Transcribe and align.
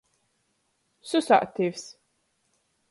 Susātivs. 1.11 1.87